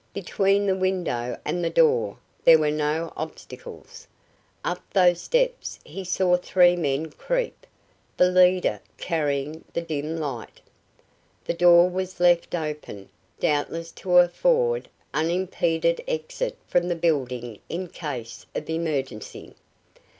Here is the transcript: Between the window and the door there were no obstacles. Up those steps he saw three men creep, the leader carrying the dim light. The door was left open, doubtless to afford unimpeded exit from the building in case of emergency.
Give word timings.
Between 0.13 0.65
the 0.65 0.73
window 0.75 1.37
and 1.45 1.63
the 1.63 1.69
door 1.69 2.17
there 2.43 2.57
were 2.57 2.71
no 2.71 3.13
obstacles. 3.15 4.07
Up 4.65 4.81
those 4.91 5.21
steps 5.21 5.79
he 5.85 6.03
saw 6.03 6.37
three 6.37 6.75
men 6.75 7.11
creep, 7.11 7.67
the 8.17 8.27
leader 8.31 8.81
carrying 8.97 9.63
the 9.73 9.81
dim 9.83 10.17
light. 10.17 10.59
The 11.45 11.53
door 11.53 11.87
was 11.87 12.19
left 12.19 12.55
open, 12.55 13.09
doubtless 13.39 13.91
to 13.91 14.17
afford 14.17 14.89
unimpeded 15.13 16.03
exit 16.07 16.57
from 16.65 16.87
the 16.87 16.95
building 16.95 17.59
in 17.69 17.87
case 17.87 18.47
of 18.55 18.67
emergency. 18.71 19.53